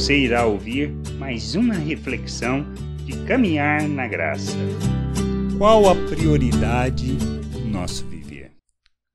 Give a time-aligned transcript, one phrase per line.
[0.00, 2.64] você irá ouvir mais uma reflexão
[3.04, 4.56] de caminhar na graça.
[5.58, 8.50] Qual a prioridade do nosso viver?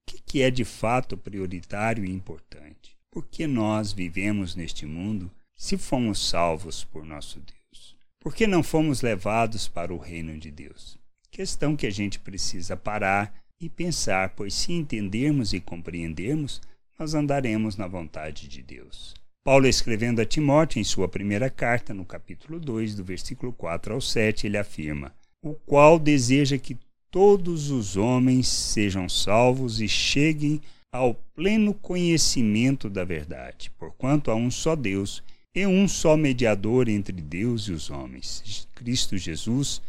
[0.07, 2.95] O que é de fato prioritário e importante?
[3.09, 7.97] Por que nós vivemos neste mundo se fomos salvos por nosso Deus?
[8.19, 10.99] Por que não fomos levados para o reino de Deus?
[11.31, 16.61] Questão que a gente precisa parar e pensar, pois se entendermos e compreendermos,
[16.99, 19.15] nós andaremos na vontade de Deus.
[19.45, 24.01] Paulo, escrevendo a Timóteo em sua primeira carta, no capítulo 2, do versículo 4 ao
[24.01, 26.75] 7, ele afirma: O qual deseja que
[27.11, 30.59] todos os homens sejam salvos e cheguem
[30.91, 35.21] ao pleno conhecimento da verdade, porquanto há um só Deus
[35.55, 39.79] e um só mediador entre Deus e os homens, Cristo Jesus,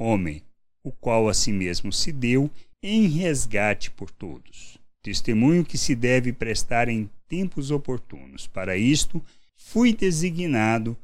[0.00, 0.42] homem,
[0.82, 2.50] o qual a si mesmo se deu
[2.82, 4.78] em resgate por todos.
[5.02, 8.46] Testemunho que se deve prestar em tempos oportunos.
[8.46, 9.22] Para isto,
[9.56, 10.96] fui designado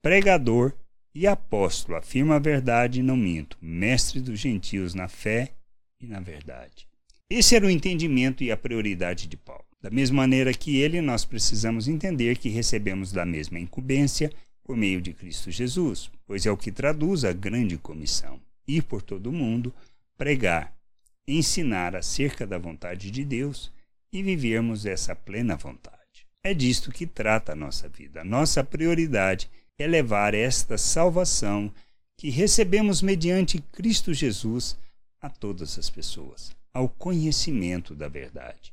[0.00, 0.72] pregador
[1.14, 5.52] e apóstolo, afirma a verdade e não minto, mestre dos gentios na fé
[6.00, 6.86] e na verdade.
[7.28, 9.64] Esse era o entendimento e a prioridade de Paulo.
[9.80, 14.32] Da mesma maneira que ele, nós precisamos entender que recebemos da mesma incumbência
[14.64, 19.02] por meio de Cristo Jesus, pois é o que traduz a grande comissão: ir por
[19.02, 19.74] todo o mundo,
[20.16, 20.74] pregar,
[21.28, 23.70] ensinar acerca da vontade de Deus
[24.12, 25.98] e vivermos essa plena vontade.
[26.42, 28.24] É disto que trata a nossa vida.
[28.24, 31.72] Nossa prioridade é levar esta salvação
[32.16, 34.76] que recebemos mediante Cristo Jesus
[35.20, 38.72] a todas as pessoas, ao conhecimento da verdade.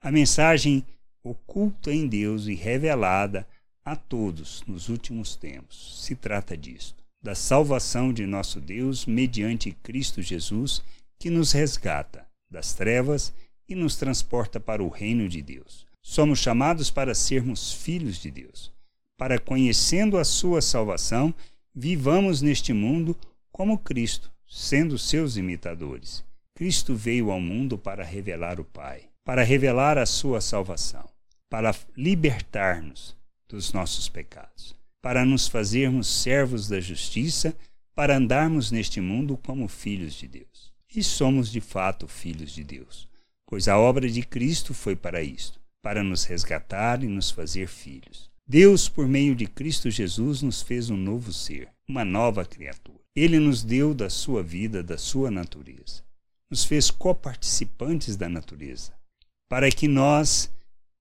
[0.00, 0.84] A mensagem
[1.22, 3.46] oculta em Deus e revelada
[3.84, 10.22] a todos nos últimos tempos se trata disto, da salvação de nosso Deus mediante Cristo
[10.22, 10.82] Jesus
[11.20, 13.30] que nos resgata das trevas
[13.68, 15.86] e nos transporta para o reino de Deus.
[16.00, 18.72] Somos chamados para sermos filhos de Deus.
[19.18, 21.34] Para conhecendo a sua salvação,
[21.74, 23.14] vivamos neste mundo
[23.52, 26.24] como Cristo, sendo seus imitadores.
[26.54, 31.06] Cristo veio ao mundo para revelar o Pai, para revelar a sua salvação,
[31.50, 33.14] para libertar-nos
[33.46, 37.54] dos nossos pecados, para nos fazermos servos da justiça,
[37.94, 43.08] para andarmos neste mundo como filhos de Deus e somos de fato filhos de Deus,
[43.46, 48.30] pois a obra de Cristo foi para isto, para nos resgatar e nos fazer filhos.
[48.46, 52.98] Deus, por meio de Cristo Jesus, nos fez um novo ser, uma nova criatura.
[53.14, 56.02] Ele nos deu da sua vida, da sua natureza.
[56.50, 58.92] Nos fez coparticipantes da natureza,
[59.48, 60.50] para que nós,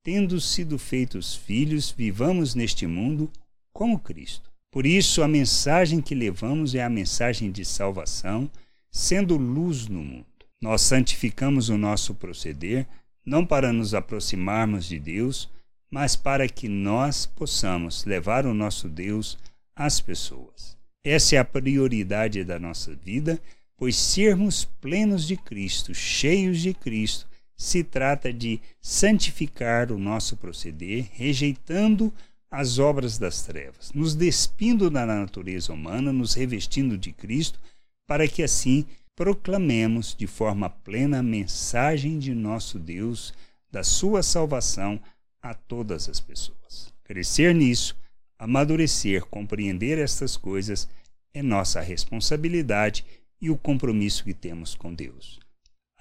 [0.04, 3.32] tendo sido feitos filhos, vivamos neste mundo
[3.74, 4.52] como Cristo.
[4.72, 8.50] Por isso, a mensagem que levamos é a mensagem de salvação
[8.92, 10.26] sendo luz no mundo.
[10.62, 12.88] Nós santificamos o nosso proceder,
[13.26, 15.50] não para nos aproximarmos de Deus,
[15.90, 19.38] mas para que nós possamos levar o nosso Deus
[19.76, 20.78] às pessoas.
[21.04, 23.42] Essa é a prioridade da nossa vida,
[23.78, 31.10] pois sermos plenos de Cristo, cheios de Cristo, se trata de santificar o nosso proceder,
[31.14, 32.14] rejeitando
[32.52, 37.60] as obras das trevas, nos despindo da natureza humana, nos revestindo de Cristo
[38.09, 43.36] para que assim proclamemos de forma plena a mensagem de nosso Deus,
[43.72, 45.00] da sua salvação
[45.40, 46.92] a todas as pessoas.
[47.03, 47.96] Crescer nisso,
[48.40, 50.90] amadurecer, compreender estas coisas
[51.36, 53.06] é nossa responsabilidade
[53.40, 55.40] e o compromisso que temos com Deus.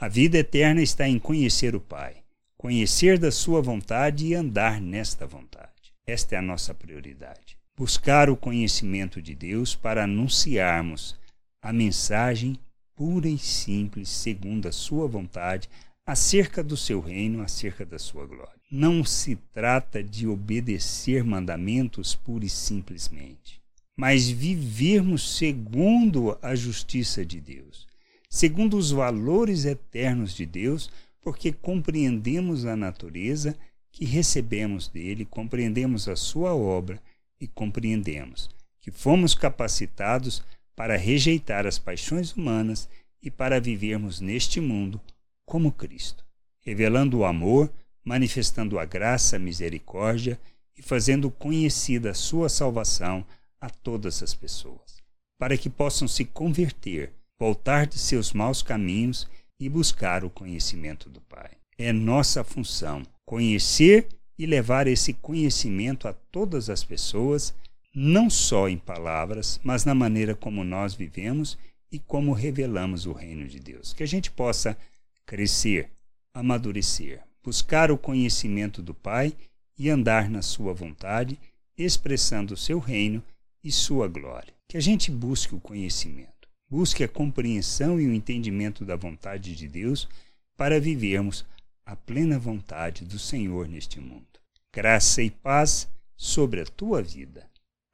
[0.00, 2.22] A vida eterna está em conhecer o Pai,
[2.56, 5.92] conhecer da Sua vontade e andar nesta vontade.
[6.06, 7.58] Esta é a nossa prioridade.
[7.76, 11.18] Buscar o conhecimento de Deus para anunciarmos
[11.60, 12.58] a mensagem
[12.94, 15.68] pura e simples, segundo a sua vontade,
[16.04, 18.58] acerca do seu reino, acerca da sua glória.
[18.70, 23.60] Não se trata de obedecer mandamentos pura e simplesmente,
[23.96, 27.86] mas vivermos segundo a justiça de Deus,
[28.28, 33.56] segundo os valores eternos de Deus, porque compreendemos a natureza
[33.92, 37.00] que recebemos dele, compreendemos a sua obra
[37.40, 38.50] e compreendemos
[38.80, 40.42] que fomos capacitados
[40.78, 42.88] para rejeitar as paixões humanas
[43.20, 45.00] e para vivermos neste mundo
[45.44, 46.24] como Cristo,
[46.60, 47.68] revelando o amor,
[48.04, 50.38] manifestando a graça, a misericórdia
[50.76, 53.26] e fazendo conhecida a sua salvação
[53.60, 55.02] a todas as pessoas,
[55.36, 59.26] para que possam se converter, voltar de seus maus caminhos
[59.58, 61.50] e buscar o conhecimento do Pai.
[61.76, 64.06] É nossa função conhecer
[64.38, 67.52] e levar esse conhecimento a todas as pessoas
[68.00, 71.58] não só em palavras, mas na maneira como nós vivemos
[71.90, 73.92] e como revelamos o reino de Deus.
[73.92, 74.78] Que a gente possa
[75.26, 75.90] crescer,
[76.32, 79.34] amadurecer, buscar o conhecimento do Pai
[79.76, 81.36] e andar na Sua vontade,
[81.76, 83.20] expressando o seu reino
[83.64, 84.54] e sua glória.
[84.68, 89.66] Que a gente busque o conhecimento, busque a compreensão e o entendimento da vontade de
[89.66, 90.08] Deus
[90.56, 91.44] para vivermos
[91.84, 94.38] a plena vontade do Senhor neste mundo.
[94.72, 97.48] Graça e paz sobre a tua vida.